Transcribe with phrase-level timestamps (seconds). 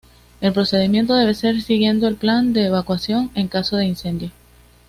[0.39, 4.31] El procedimiento debe ser siguiendo el plan de evacuación en caso de incendio.